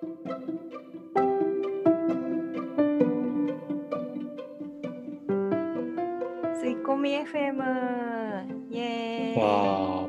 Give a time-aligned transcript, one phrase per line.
[0.00, 0.06] 吸
[6.70, 9.38] い込み FM イエーイ。
[9.38, 10.08] わお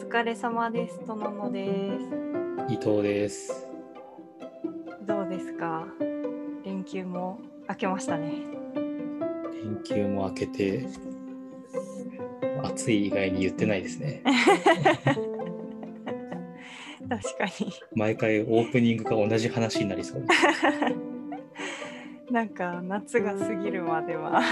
[0.00, 0.98] 疲れ様です。
[1.06, 3.46] とののでー、伊藤です。
[3.46, 3.68] す。
[5.06, 5.86] どうですか？
[6.64, 7.38] 連休も
[7.68, 8.32] 明けましたね。
[9.62, 10.84] 連休も明けて、
[12.64, 14.24] 暑い以外に言ってないですね。
[17.08, 17.72] 確かに。
[17.94, 20.24] 毎回オープニングが同じ話になりそう。
[22.30, 24.42] なんか夏が過ぎるまでは。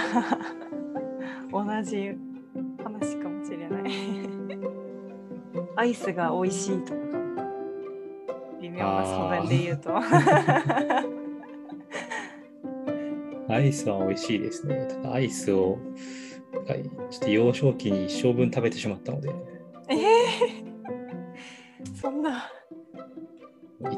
[1.53, 2.13] 同じ
[2.83, 3.83] 話かもしれない。
[5.77, 7.07] アイスが美味しいとか。
[8.61, 9.97] 微妙な素材で言うと
[13.49, 14.89] アイスは美味しいですね。
[14.89, 15.79] ただアイスを、
[17.11, 19.31] ちょっと幼少期に一生分食べてしまったので、
[19.89, 20.56] えー、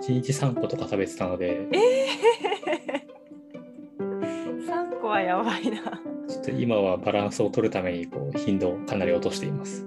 [0.00, 9.86] 1日3個とか食べてたので、えー、3個はやばいなちょっと今はバランスを取るためにこう頻度をかなり落としています。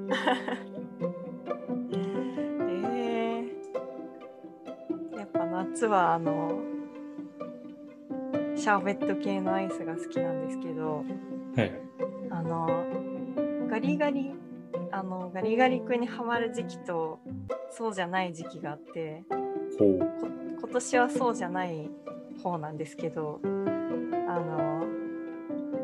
[1.93, 6.59] えー、やっぱ夏はあの
[8.55, 11.05] シャーベット系のアイスが好きなんですけど
[11.55, 11.71] はい。
[12.29, 12.85] あの
[13.69, 14.31] ガリガリ
[14.91, 17.19] あのガリガリ君にはまる時期と
[17.71, 19.23] そうじゃない時期があって
[19.79, 19.99] ほ
[20.59, 21.89] 今年はそうじゃない
[22.43, 23.47] 方なんですけどあ
[24.39, 24.85] の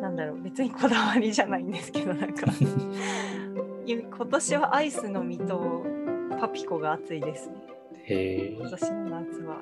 [0.01, 2.47] なんだろう別にこだわりじゃないんですけどなんか
[3.85, 5.85] い今年はアイスの実と
[6.39, 7.55] パピコが熱いですね
[8.03, 9.55] へ今年の夏は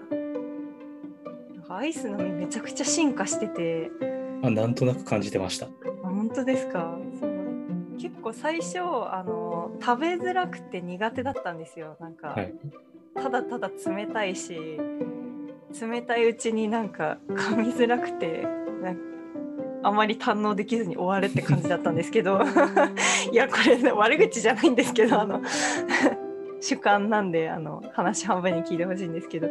[1.55, 4.51] なんかアイスの実めちゃくちゃ進化しててーあ。
[4.51, 5.65] なんとなく感じてました。
[5.67, 5.69] あ
[6.03, 6.97] 本当ですか？
[7.97, 12.53] 結構最初あの食べづらくて苦手だったんですよなんか、はい。
[13.15, 14.79] ただただ冷たいし
[15.81, 18.45] 冷たいうちになんか噛みづらくて
[19.85, 22.39] あまり堪能できずに終わるって感じだったんですけど
[23.31, 25.41] いやこれ、ね、悪口じゃないんですけどあの
[26.59, 29.47] 主観なんであの話半分に聞いてほしいんですけど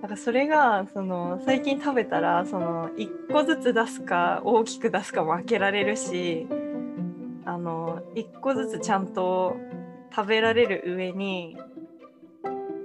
[0.00, 6.46] なんかそれがその最近食べたらその1個ずつ出すか大きく出すかも開けられるし
[7.44, 9.56] あの1個ずつちゃんと
[10.14, 11.56] 食べられる上に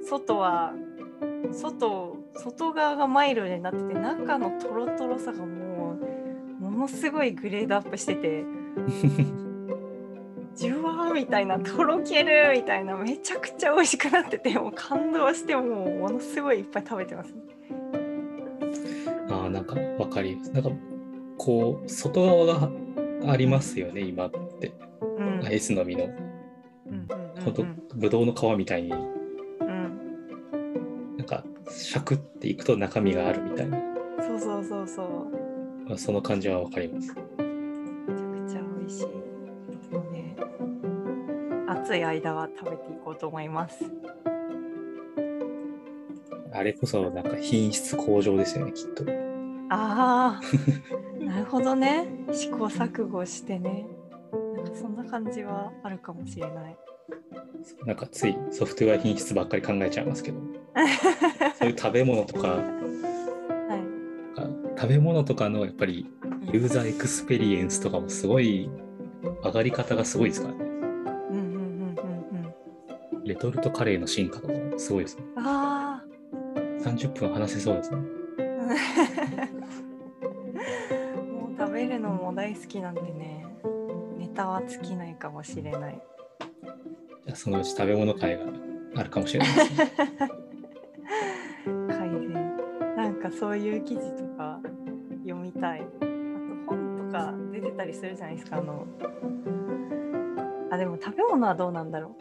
[0.10, 0.74] 外は
[1.52, 5.98] 外外側がマイルドになってて中のトロトロさがも
[6.60, 8.44] うものすごいグレードアップしてて。
[10.56, 17.36] ジュワーみたいなとろけるみたいなめちゃくちゃ美味しくなっててもう感動してもうものすごいいっぱい食べてます、
[19.30, 20.52] ああ、なんかわかります。
[20.52, 20.72] なんか
[21.38, 22.72] こう、外側が
[23.32, 24.74] ありますよね、今って。
[25.20, 27.08] うん、アイスの実の、うんうん
[27.44, 28.92] ほんとうん、ぶどうの皮みたいに、
[31.70, 33.78] シャクっていくと中身があるみたいな、
[34.20, 35.88] そうそうそうそう。
[35.88, 37.10] まあその感じはわかります。
[37.10, 39.08] めちゃくちゃ美味しい。
[39.92, 40.36] ので
[41.68, 43.86] 暑い間は食べていこうと思います。
[46.54, 49.04] あれこそ、なんか品質向上ですよね、きっと。
[49.70, 50.42] ああ
[51.24, 52.08] なるほどね。
[52.32, 53.86] 試行錯誤してね。
[54.56, 56.78] なんかそんな感じはあるかもしれない
[57.86, 60.40] なんかついソフトウェア品質ばっかり考えちゃいますけど、
[61.60, 62.64] そういう食べ物とか、は
[64.76, 64.80] い。
[64.80, 66.06] 食べ物とかのやっぱり
[66.54, 68.70] ユーザーエクスペリエンスとかもすごい
[69.44, 70.60] 上がり方がすごいですからね。
[70.64, 75.24] うんうんうんうんうんレトルトカレーの進化とかもすごいですね。
[75.38, 76.02] あ
[76.82, 77.98] 30分話せそうですね。
[78.40, 78.68] あ
[81.26, 83.46] もう食べるのも大好きなんでね。
[84.18, 86.02] ネタは尽きないかもしれない
[87.36, 88.46] そのうち食べ物会が
[88.96, 89.56] あるかもしれない。
[89.56, 89.92] ですね。
[91.90, 92.34] 改善。
[92.96, 94.60] なんかそういう記事とか
[95.26, 95.82] 読みたい。
[95.82, 95.98] あと
[96.68, 98.86] 本とか出てたりするじゃないですかあの。
[100.72, 102.16] あでも食べ物はどうなんだろ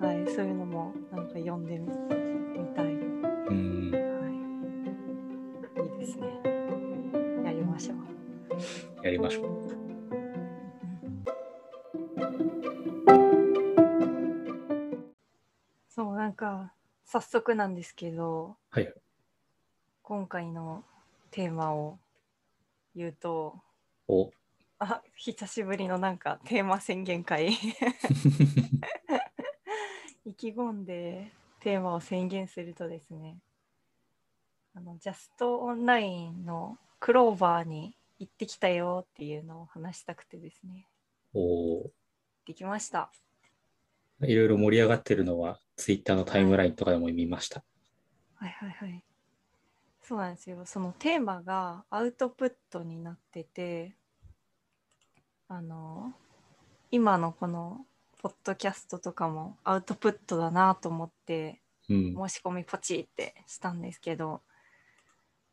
[0.00, 0.04] う。
[0.04, 2.90] はいそういうのもなんか読んでみみたい、は
[3.50, 3.56] うん。
[5.78, 6.26] い、いいですね。
[7.44, 7.96] やりましょう。
[9.04, 9.79] やりましょう
[17.12, 18.94] 早速なんですけどはい。
[20.04, 20.84] 今回の
[21.32, 21.98] テーマを
[22.94, 23.56] 言うと
[24.06, 24.30] お。
[24.78, 27.50] あ久しぶりのなんかテーマ宣言会。
[30.24, 33.38] 意気込んでテーマを宣言するとですね
[34.76, 40.86] あのジャストオンラインのクローバーに行ってきたよっていうのを話したくてですね。
[41.34, 41.92] お行っ
[42.46, 43.10] てきました。
[44.22, 47.64] いろいろ盛り上がってるのは、ツイッターのタイムラインとかでも見ました。
[48.34, 49.02] はいはいはい。
[50.02, 50.58] そうなんですよ。
[50.66, 53.96] そのテーマがアウトプットになってて、
[55.48, 56.12] あの、
[56.90, 57.86] 今のこの
[58.20, 62.28] ポッドキャストとかもアウトプットだなと思ってうん。
[62.28, 64.42] 申し込みポチってしたんですけど、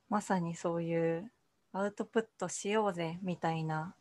[0.09, 1.31] まさにそういう
[1.71, 3.95] アウトプットしようぜみたいな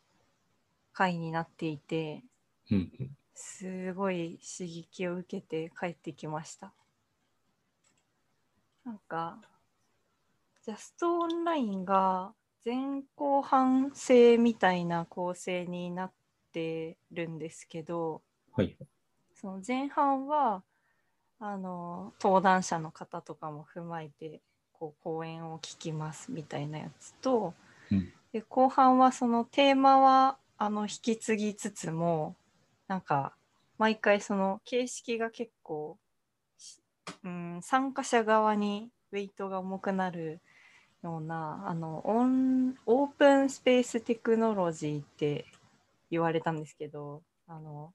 [0.91, 2.21] 回になっていて、
[2.69, 3.17] うんうん。
[3.37, 6.73] すごい刺激を受けて帰ってきました。
[8.83, 9.39] なんか、
[10.65, 12.33] ジャストオンラインが
[12.65, 16.11] 前後半制みたいな構成になっ
[16.51, 18.21] てるんですけど、
[18.53, 18.75] はい。
[19.35, 20.63] その前半は、
[21.39, 24.41] あの、登壇者の方とかも踏まえて、
[24.73, 27.53] こう、講演を聞きますみたいなやつと、
[27.91, 32.35] うんで後半はそのテーマはあの引き継ぎつつも
[32.87, 33.33] なんか
[33.77, 35.97] 毎回その形式が結構、
[37.23, 40.39] うん、参加者側にウェイトが重くなる
[41.03, 45.45] ようなあのオンオープンスペーステクノロジーって
[46.09, 47.93] 言われたんですけどあの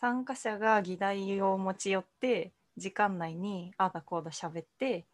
[0.00, 5.04] 参加者が議題を持ち寄って時間内にああだこうだ喋って、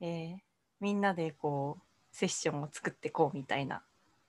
[0.00, 0.48] えー
[0.80, 3.82] みんなでこうセッションを作ってこうみたいな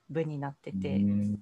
[0.08, 1.38] 部になってて、うん。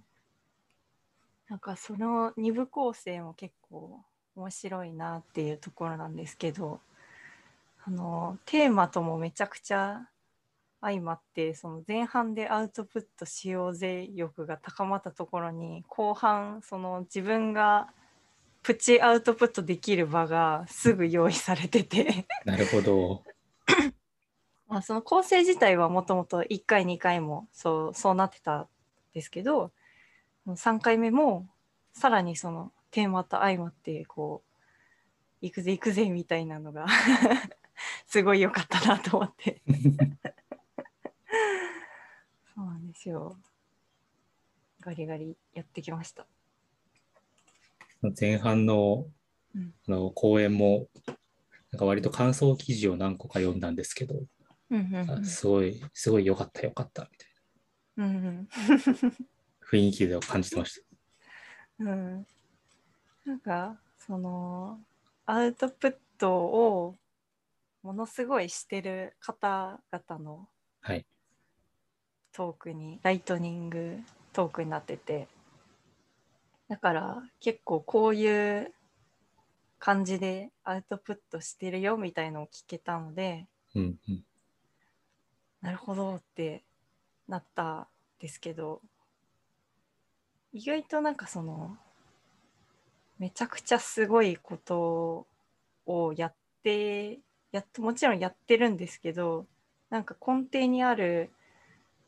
[1.48, 4.00] なんかその2部構成も結構
[4.36, 6.80] 面白いなっていうところなんですけど
[7.84, 10.08] あのテーマともめちゃくちゃ
[10.80, 17.88] 相まってその前半でアウトプットしようぜ欲が高まったところに後半その自分が
[18.62, 23.24] プチアウトプットできる場がすぐ用意されてて なるほど。
[24.68, 28.68] まあその構成自体はもともと1回2回もそうそうなってたん
[29.14, 29.72] ですけど
[30.56, 31.48] 3回目も
[31.92, 34.48] さらにそのテーマと相まってこう
[35.40, 36.86] 行くぜ行くぜみたいなのが
[38.06, 39.62] すごい良かったなと思って。
[42.54, 43.38] そうなんですよ。
[44.80, 46.26] ガリガリやってきました。
[48.18, 49.06] 前半の
[49.54, 49.74] うん。
[49.88, 50.88] あの講演も、
[51.70, 54.22] なんか割と感想記事を何個か読んだんですけど、
[54.70, 57.28] うんうんあすごい、すごい良かった、良かった、みたい
[57.98, 58.36] うんうん。
[58.36, 58.48] な
[59.70, 61.84] 雰囲気で感じてました。
[61.84, 62.26] うん、
[63.24, 64.80] なんかその
[65.26, 66.96] アウトプットを
[67.82, 70.48] ものすごいしてる方々の
[70.80, 71.06] はい。
[72.32, 73.98] トークにライトニング
[74.32, 75.26] トークになってて
[76.68, 78.72] だから結構こういう
[79.78, 84.24] 感じでアウトプットしてるよみたいのを聞けたのでうんうん。
[85.60, 86.64] なるほどって
[87.26, 87.86] なったん
[88.20, 88.80] ですけど
[90.52, 91.76] 意外となんかその
[93.18, 95.26] めちゃくちゃすごいこと
[95.86, 97.18] をやって
[97.52, 99.46] やっもちろんやってるんですけど
[99.90, 101.30] なんか根底にある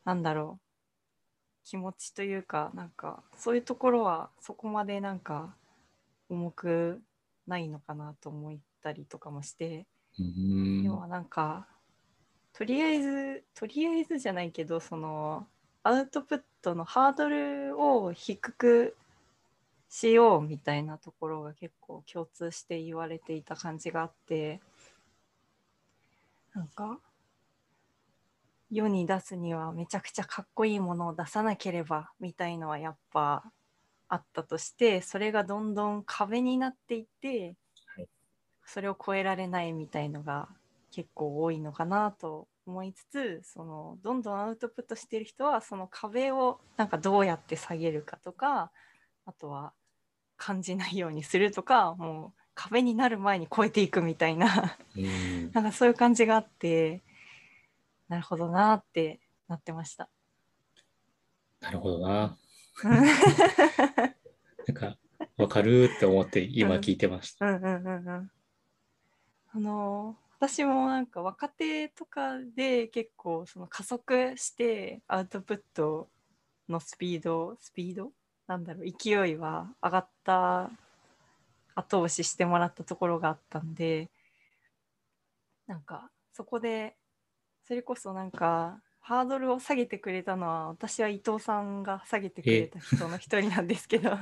[0.04, 5.54] なんだろう気持ちというかなんかそういうところはそこまでなんか
[6.28, 7.00] 重く
[7.46, 9.87] ないのかなと思ったりとかもして。
[10.84, 11.66] 要はなんか
[12.52, 15.46] とりあえずとりあえずじゃないけどその
[15.82, 18.96] アウトプットのハードルを低く
[19.88, 24.60] しようみたいなところが結構共通して言われていた感じがあって
[26.54, 26.98] なんか
[28.70, 33.42] 世に出すにはめちゃくちゃかっこいいものを出さなければみたいのはやっぱ
[34.08, 37.56] あったとしてそれがどんどん壁になっていって、
[37.96, 38.08] はい。
[38.64, 40.49] それを超えられないみたいのが
[40.92, 48.70] 結構多いのかなと思いつつそのどんどんアウトプットしてる人はその壁をなんかどうやって下げるかとか
[49.26, 49.72] あとは
[50.36, 57.02] 感じないようにするとかもう壁になる前に超えていくみたいなうんなんかそういう感じがあって
[58.08, 60.08] なるほどなってなってました。
[61.60, 62.36] なるほどな。
[62.84, 64.96] う んなんか、
[65.36, 67.46] わかるって思って今聞いてました。
[67.46, 68.30] うんうんうんうん。
[69.52, 76.09] あの私もなんか若手とかで結構その加速してアウトプット
[76.66, 78.11] のスピードスピード？
[78.47, 80.70] なんだろう勢いは上がった
[81.75, 84.09] 後押ししてもらったところがあったんで
[85.66, 86.97] なんかそこで
[87.68, 94.11] それこそなんかハードルを下げてくれたのは私は伊藤さんが下げてくれた人の一人なんですけど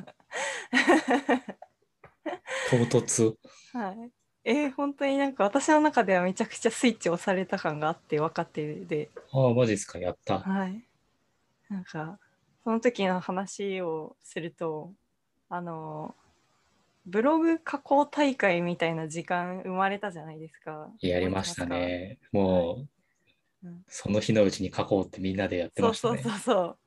[2.70, 3.36] 唐突。
[3.72, 4.17] はい。
[4.50, 10.38] えー本当になんか私の中ではめちゃくちゃスイッチ押された感があって分かってるで、ああ、マジですか、やった。
[10.38, 10.82] はい。
[11.68, 12.18] なんか、
[12.64, 14.90] その時の話をすると、
[15.50, 16.14] あの、
[17.04, 20.88] ブログ加工大会みたいな時間生まれたじゃないですか。
[21.00, 22.18] やりましたね。
[22.32, 26.22] もう、うんその日のうちに書こうってみんなでやってそうましたね。
[26.22, 26.78] そうそうそう。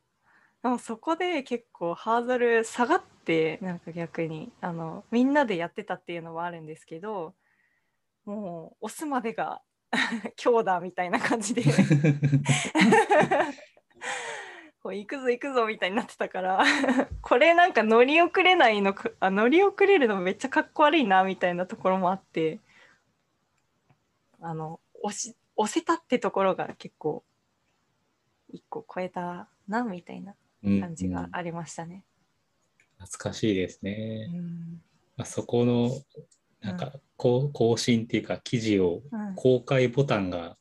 [0.63, 7.33] でもそこで結構ハードル下がってなんか逆にあのみんなでやってたっていうのはあるんですけど
[8.25, 9.61] もう押すまでが
[10.43, 11.63] 今日だみたいな感じで。
[14.83, 16.63] こう行くぞ行くぞみたいになってたから。
[17.21, 22.59] これなんか乗り遅れないのかあ乗り遅れるのめっちゃかっこ悪いなみたいなところもあって。
[24.43, 27.23] あの押し押せたってところが結構
[28.49, 32.03] 一個超えたなみたいなうん感じがうんありましたね。
[32.97, 34.27] 懐かしいですうね。
[34.27, 34.81] ん。
[35.15, 35.91] まあ、そこの
[36.61, 39.35] なんかこう更新っていうか記事をうん。
[39.35, 40.57] 公開ボタンが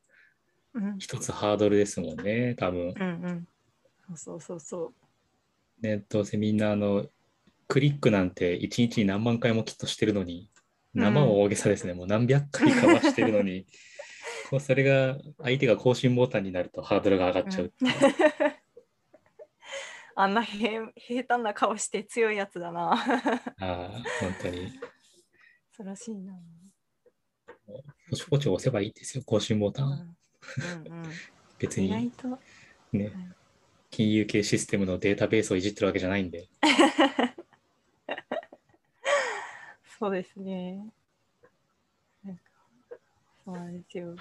[0.74, 0.98] うん。
[0.98, 2.94] 一つハードルですもんね多分。
[2.96, 4.16] うんうん。
[4.16, 4.92] そうそうそ
[5.80, 7.06] うねどうせみんなあの
[7.68, 10.50] クリックなんて一日に何万回もきっとしてるのに
[10.94, 11.02] うん。
[11.02, 13.66] 生は大げさですね、もう何百回かはしてるのに。
[14.50, 17.64] こうそれが相手が更新ボタンになるとハードルが上がっちゃう。
[17.66, 17.72] う。
[20.16, 22.90] あんな平平坦な顔して強いやつだな。
[22.92, 22.96] あ
[23.60, 23.90] あ
[24.20, 24.72] 本当に
[25.80, 26.34] 恐ろしいな。
[28.10, 29.86] ポチポチ押せばいいんですよ更新ボタン。
[29.86, 30.16] うん
[30.92, 31.10] うんうん、
[31.58, 32.28] 別にと。
[32.92, 33.12] ね
[33.90, 36.48] 金融系システムのデータベースをいじってるわけじゃないんで。
[39.98, 40.86] そうですね。
[42.24, 42.42] なんか
[43.44, 44.16] そうなんですよ。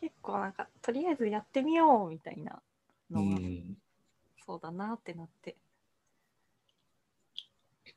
[0.00, 2.60] 結構なんかとりあえずやってみようみたいな
[3.10, 3.76] うのが、ん
[4.44, 5.56] そうだなってなって。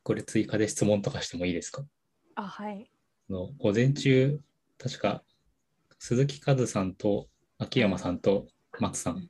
[0.03, 1.85] これ追加で質問とかしてもいいですか？
[2.39, 2.89] あはい。
[3.29, 4.39] あの午前中、
[4.77, 5.23] 確か
[5.99, 7.27] 鈴木和さんと
[7.57, 8.47] 秋山さんと
[8.79, 9.29] 松さん、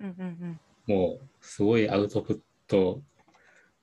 [0.00, 3.02] うんうんもうすごいアウトプット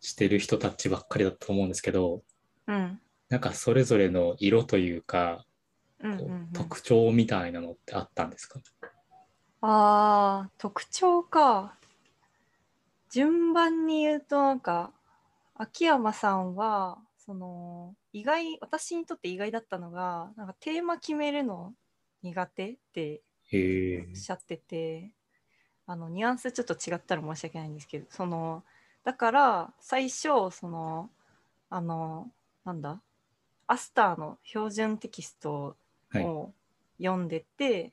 [0.02, 2.24] してる人たちばっかりだと思うんですけど、
[2.68, 2.76] うん。
[2.76, 5.46] うんなんかそれぞれの色というか、
[6.00, 8.60] こううんうんうん、特徴みたいなのってあったんですか？
[9.62, 11.76] あー特徴か
[13.10, 14.92] 順番に言うとなんか
[15.56, 21.74] 秋山さんはその意外私にとって意外だったのがなんかテーマ決めるの
[22.22, 25.12] 苦手っておっしゃってて
[25.88, 28.64] あのニュアンスちょっと違ったら申し訳ないんですけどその
[29.04, 31.10] だから最初その
[31.70, 32.30] あの
[32.64, 33.02] なんだ
[33.68, 35.76] アスターの標準テキスト
[36.10, 36.24] はい。
[36.24, 36.52] を
[36.98, 37.92] 読んでて、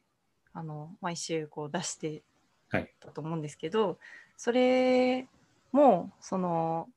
[0.53, 2.23] あの毎週こう出して
[2.69, 2.91] はい。
[3.01, 3.99] たと思うんですけど
[4.37, 5.27] それ
[5.73, 6.89] もその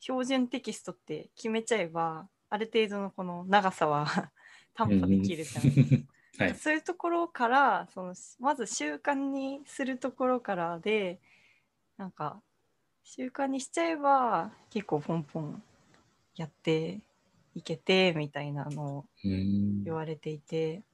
[0.00, 4.06] 標準テキストって決めちゃえばある程度のこの長さは
[4.74, 6.12] 担保できるじゃないですか。
[6.44, 6.54] はい。
[6.54, 11.20] そういうところからそのまず習慣にするところからで
[11.96, 12.40] なんか
[13.02, 15.62] 習慣にしちゃえば結構ポンポン
[16.36, 17.00] やって
[17.54, 20.84] いけてみたいなのをうん言われていて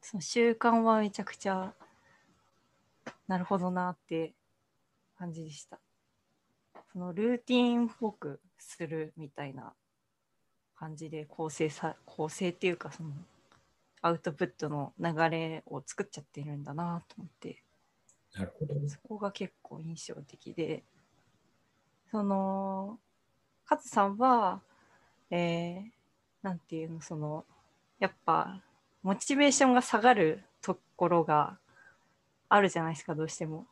[0.00, 1.72] その習慣はめちゃくちゃ
[3.28, 4.34] なるほどなって
[5.16, 5.78] 感じでした。
[6.92, 9.72] そのルーティンっぽくするみたいな
[10.76, 13.10] 感じで構成さ構成っていうかその
[14.02, 17.62] アウトプットの流れを作っちゃってるんだなと思って
[18.34, 18.74] なるほど。
[18.88, 20.82] そこが結構印象的で
[22.10, 22.98] その
[23.68, 24.60] 勝さんは
[25.30, 25.82] えー、
[26.42, 27.44] なんていうのその
[27.98, 28.60] やっぱ
[29.02, 31.58] モチベーションが下がるところが
[32.48, 33.66] あるじゃないですかどうしても。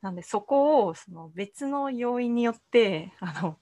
[0.00, 3.56] はいなんでそこをその別の要因によってあの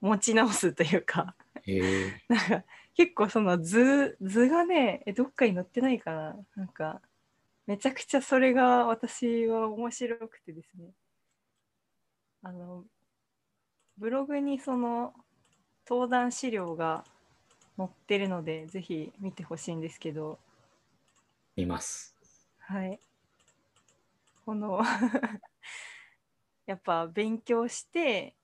[0.00, 1.34] 持ち直すというか。
[2.28, 2.64] なんか
[2.94, 6.36] 結構その図図がねえどっかに載ってないかな。
[6.56, 7.00] なんか
[7.66, 10.90] めちゃくちゃそれが私は面白くてですね。
[12.42, 12.84] あの
[13.96, 15.14] ブログにその
[15.88, 17.04] 登壇資料が
[17.76, 20.38] 載ってるのでぜひ見てほしいんですけど。
[21.56, 22.14] 見ます。
[22.58, 23.00] はい
[24.44, 24.80] この
[26.66, 28.34] やっぱ勉強して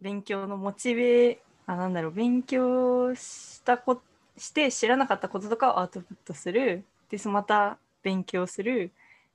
[0.00, 4.02] 勉強のモチベあなんだろう勉強したこ
[4.36, 6.84] して知らなかったこととかをアウトプットする。
[7.10, 8.92] でそまた勉強する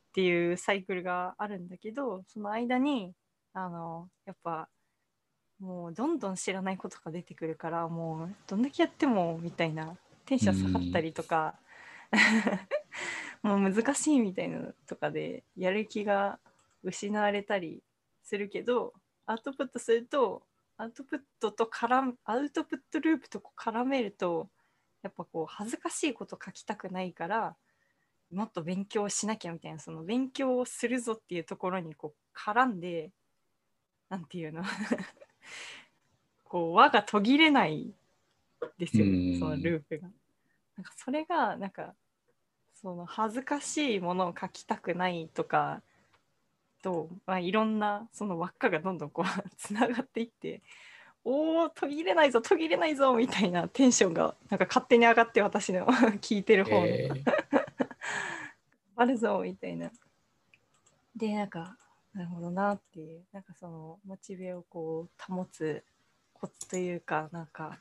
[0.10, 3.14] っていうサイクルがあるんだけどその間に
[3.54, 4.70] あのやっぱ
[5.60, 9.98] もうどんどん知らないことが出てくるからもうどんだけやってもみたいな。
[10.26, 11.56] テンション下がったりとか
[13.44, 16.40] もう難しいみたいなのとかでやる気が
[16.82, 17.84] 失われたり
[18.24, 18.94] するけど
[19.26, 20.44] アウトプットすると
[20.78, 24.50] アウトプットと絡むアウトプットループと絡めると
[25.04, 27.56] やっぱこう恥ずかしいこと書きたくないから
[28.34, 33.12] もっと勉強しなきゃみたいなその勉強をするぞっていうところにこう絡んで
[34.10, 34.64] なんていうの？
[36.46, 37.94] こう輪が途切れない
[38.78, 40.08] ですよ、うんそのループが。
[40.78, 41.96] なんかそれがなんか
[42.84, 45.82] その恥ずかしいものを書きたくないとか
[46.84, 49.26] と、まあ、いろんなその輪っかがどんどんこう
[49.58, 50.62] つながっていって
[51.24, 55.88] おお途切れないぞ途切れないぞみたいなテンションがなんか勝手に上がって私の
[56.20, 56.86] 聞いてる方の。
[56.86, 57.24] えー
[58.96, 59.92] あるぞみたいな。
[61.16, 61.78] でなんか
[62.14, 65.84] なるほどなっていうなんかそのモチベをこう保つ
[66.34, 67.80] コツというかなんか、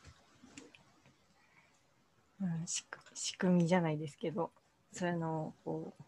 [2.40, 4.50] うん、仕組みじゃないですけど
[4.92, 6.02] そういうのこう、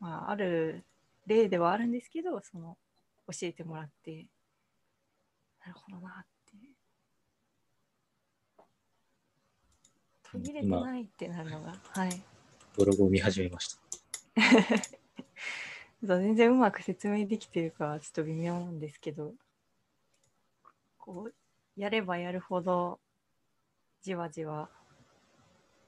[0.00, 0.84] まあ、ある
[1.26, 2.76] 例ではあるんですけどその
[3.28, 4.26] 教えてもらって
[5.66, 6.56] なるほどなって
[10.22, 12.22] 途切れてないってなるのがはい。
[12.76, 13.80] ブログを見始めました。
[16.02, 19.32] 全然うまく説明できてるかはちょっと微妙なんですけど
[20.98, 22.98] こうやればやるほど
[24.02, 24.68] じわじわ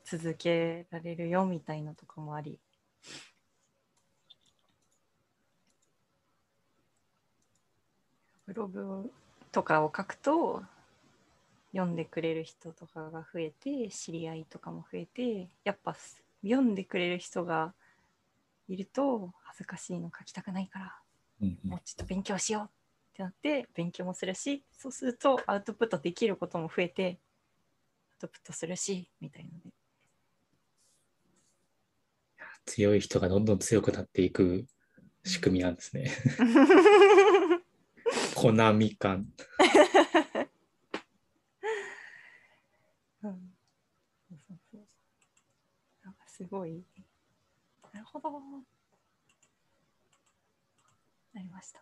[0.06, 2.60] 続けられるよみたいなとかもあり。
[8.46, 9.12] ブログ
[9.50, 10.62] とかを書くと
[11.72, 15.96] 読んでくれる人とかが増えて知り合いとかも増えてやっぱ
[16.42, 17.74] 読んでくれる人が
[18.68, 20.94] いると恥ずかしいの書きたくないから
[21.42, 21.70] うんうん。
[21.70, 22.68] もうちょっと勉強しようっ
[23.16, 27.18] てなって勉強もするしそうするとアウトプットできることも増えて
[28.12, 29.74] アウトプットするしみたいので
[32.66, 34.66] 強い人がどんどん強くなっていく
[35.24, 36.10] 仕組みなんですね。
[38.34, 39.26] コナミ感。
[43.22, 43.54] うん。
[44.28, 44.86] そうそうそう。
[46.04, 46.84] なんかすごい。
[47.92, 48.30] なるほど。
[51.32, 51.80] なりました。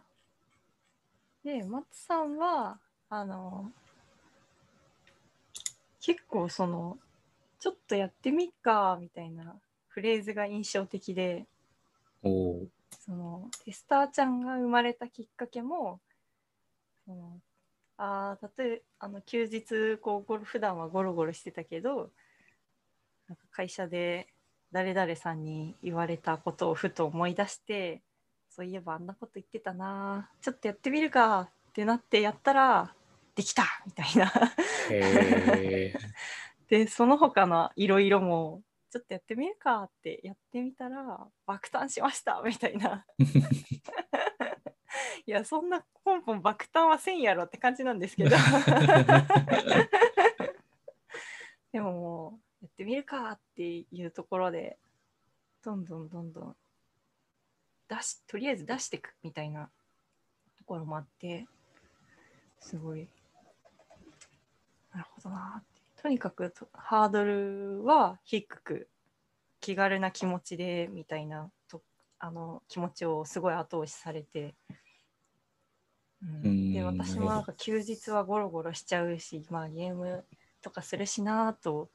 [1.44, 2.78] で松さんは
[3.10, 3.70] あの
[6.00, 6.98] 結構その
[7.60, 9.54] ちょっとやってみっかみたいな
[9.94, 11.46] フレーズが印象的で。
[13.00, 16.00] そのテスターちゃんが生まれたきっかけも
[17.04, 17.38] その
[17.98, 22.10] あー例えあの休日こうゴロ普段はゴロゴロしてたけど
[23.28, 24.28] なんか会社で
[24.72, 28.00] 誰々さんに言われたことをふと思い出して
[28.48, 32.94] そういえばあんなこと言ってたなちょっとやってみるかってなってやったら
[33.34, 34.32] できたみたいな。
[36.68, 38.62] でその他のいろいろも
[38.94, 43.04] ちょっとやってみるかってやってみたら爆誕しました みたいな。
[45.26, 48.36] いやそんなポンポン爆誕はせんやろって感じなんですけど。
[51.72, 54.78] でももうやってみるかっていうところで
[55.62, 56.56] どんどんどんどん
[57.88, 59.72] 出しとりあえず出していくみたいな
[60.56, 61.48] ところもあって
[62.60, 63.08] すごい
[64.92, 65.73] なるほどなって
[66.04, 68.90] とにかくとハードルは低く
[69.62, 71.80] 気軽な気持ちでみたいなと
[72.18, 74.54] あの気持ちをすごい後押しされて、
[76.22, 76.46] うん。
[76.46, 76.72] うん。
[76.74, 80.26] で私もなんか休日はゴロゴロしちゃうし、まあ、ゲーム
[80.60, 81.88] とかするしなと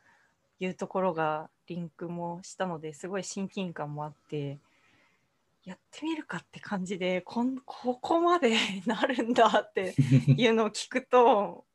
[0.60, 4.58] いうところがリンクもしたのですごい親近感もあって
[5.66, 9.94] やってみるかって感じでこんここまで なるんだって
[10.36, 11.66] いうのを聞くと、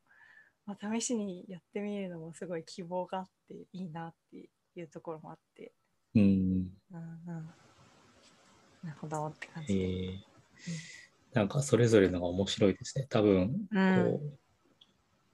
[0.65, 5.71] まあ、試しにやってみるのもすごい希望があっていいなっていうところもあって、
[6.15, 6.21] うん。
[6.21, 6.71] うん。
[6.91, 7.49] うん、
[8.83, 9.85] なるほどって感えじで。
[9.85, 10.17] ー
[11.33, 13.05] なんかそれぞれのが面白いですね。
[13.09, 13.97] 多分、こうん。
[14.15, 14.39] う、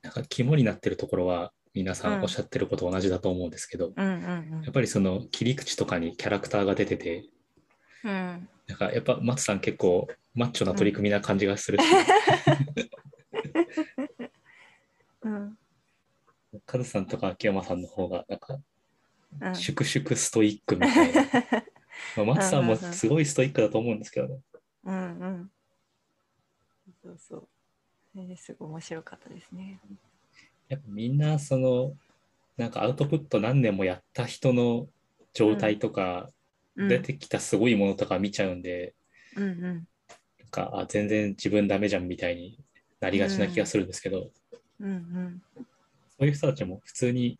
[0.02, 2.20] なんか肝になってるところは皆さうん。
[2.20, 4.10] んおっしゃってること同じだと思うんですけど、うんう
[4.60, 7.30] んやっぱりその切り口とかにキャラクターが出てて、
[8.04, 8.12] うん。
[8.12, 11.84] うんなんかやっぱ松さん結構マッチョな取り組みな感じがするし、
[15.24, 15.58] うん
[16.66, 18.60] カズさんとか秋山さんの方がなんか
[19.42, 21.24] うん粛々ストイックみたいな。
[22.18, 24.40] まあ、松さんもすごいストイックだと思うんですけどね。
[24.84, 25.52] うんうん
[27.02, 27.48] そうそう。
[28.16, 29.80] えーすごい面白かったですね。
[30.68, 31.96] やっぱみんなその
[32.58, 34.90] なんかアウトプット何年もやった人の
[35.34, 36.42] 状態とか、うん
[36.88, 38.96] 出てきたすごいものとか見ちゃうんで、
[39.36, 39.64] うんうん
[40.40, 42.64] なんかあ全然自分ダメじゃんみたいに
[43.02, 44.32] なりがちな気がするんですけど、うん
[44.86, 45.42] うん
[46.18, 47.40] そういう人たちも普通に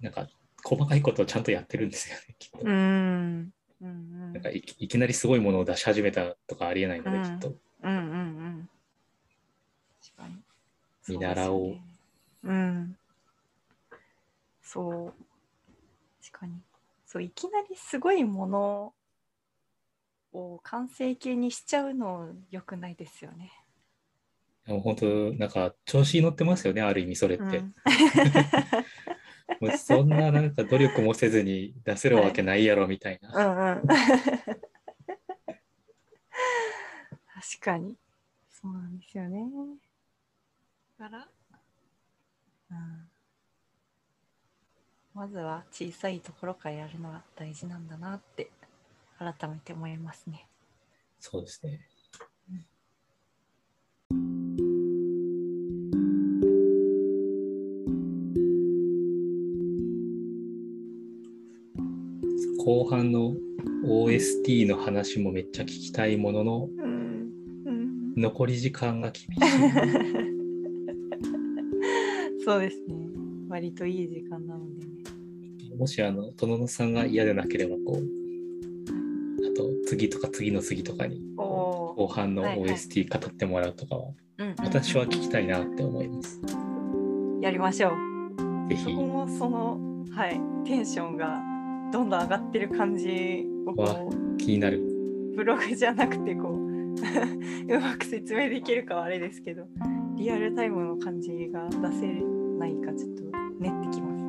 [0.00, 0.28] なんか
[0.64, 2.58] 細かいことをちゃんとやってるんですよね、きっと。
[2.62, 3.52] うんうん。
[3.80, 7.54] うんなんかいきいきなりすごいものを出し始めたとかありえないので、うんきっと。
[7.82, 8.68] うんうんうん。
[10.02, 10.36] 確かに。
[11.08, 11.76] 見習おう。
[12.44, 12.96] うん
[14.62, 15.14] そう
[16.24, 16.60] 確かに
[17.06, 18.94] そういきなりすごいもの
[20.32, 23.52] を完成形にしちゃうの良くないですよね
[24.66, 27.74] でも本当なんか調子に乗ってますよねある意味それって、うん。
[29.60, 33.86] もうそんななんか努力もせずに出せるわけないやろみたいな、うんうん。
[33.86, 33.96] 確
[37.60, 37.94] かに。
[38.50, 39.46] そうなんですよね。
[40.98, 41.28] だから、
[42.70, 43.08] うん、
[45.14, 48.50] まずは小さいところからやるのが大事なんだなって
[49.18, 50.48] 改めて思いますね。
[51.20, 51.80] そうですね
[62.66, 63.36] 後半の
[63.84, 67.30] OST の話もめっちゃ聞きたいもののうん。
[67.64, 68.14] うん。
[68.16, 69.30] 残り時間が厳しい。
[72.44, 73.08] そうですね。
[73.48, 74.94] 割といい時間なのでね。
[75.78, 78.02] もしあの殿野さんが嫌でなければこう
[79.46, 81.35] あと次とか次の次とかにお
[81.96, 86.40] 後半のはいはい OST 語ってもらうとかはうんうんうん私は聞きたいなって思います。
[87.40, 89.78] やりましょうぜひそこもその
[90.10, 91.40] はいテンションが
[91.92, 94.82] どんどん上がってる感じをこう気になる。
[95.34, 96.56] ブログじゃなくてこう
[97.74, 99.66] うまく説明できるかはあれですけど
[100.16, 102.06] リアルタイムの感じが出せ
[102.58, 103.22] ないかちょっと
[103.60, 104.24] 練ってきます。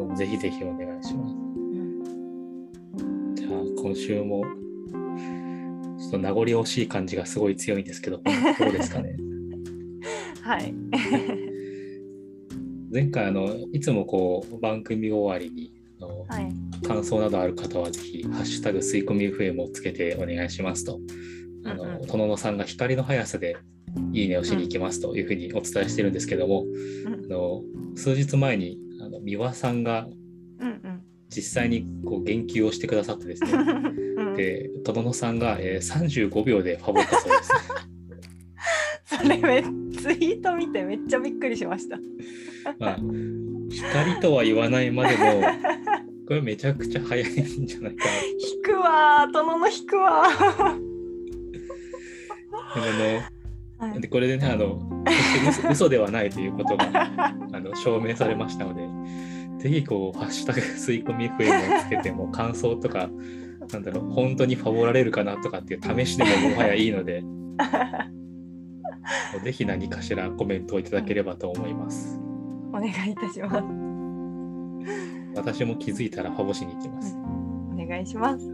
[0.00, 1.34] はぜひぜひお願いします。
[1.34, 3.50] いうんじゃあ
[3.82, 9.16] 今週もちょっと名残惜しい感じがすごい強いんですけど、こんなところですかね。
[10.42, 10.74] はい。
[12.92, 16.52] 前回あのいつもこう番組終わりにあのはい。
[16.82, 21.00] 感想などある方はぜひハッシュタグ吸い込み FM をつけてお願いしますと。
[21.64, 23.56] あのうんうん殿野さんが光の速さで
[24.12, 27.62] いいねをしに行きますというふうにお伝えしてるんですけども、うんあの
[27.94, 30.08] 数日前にあの三輪さんが
[30.58, 30.80] うん
[31.28, 34.09] 実際にこう言及をしてくださってですねうん。
[34.36, 37.52] で殿野さんが、えー35秒でファボったそうです。
[39.22, 41.98] それめツイート見てめっちゃびっくりしました。
[42.78, 42.98] まあ
[43.70, 45.42] 光とは言わないまでも
[46.26, 50.90] これめちゃくちゃ早いんじゃないかな引くわー、殿の引くわー。
[52.52, 56.86] あはいのでこれでねあの決して嘘嘘ではないということが
[57.52, 58.86] あの証明されましたので
[59.58, 63.10] ぜひこう「ハッシュタグ吸い込み FM」をつけても感想とか
[63.72, 67.22] なんだろう本当にファボられるかなとかっていう試しでももはやいいので
[69.44, 72.18] ぜひ何かしらコメントをいただければと思います。
[72.68, 73.64] お願いいたします。
[75.34, 77.16] 私も気づいたらファボしに行きます。
[77.72, 78.46] お願いします。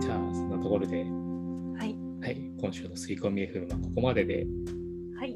[0.00, 1.04] じゃあそんなところで、は
[1.84, 1.96] い。
[2.20, 4.46] はい、今週の吸い込み FM はここまでで、
[5.16, 5.34] はい。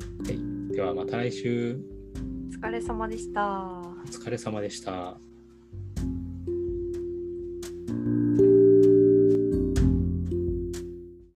[0.73, 1.79] ではまた来週
[2.51, 3.47] お疲れ様でした。
[3.47, 5.19] お疲れ様でした。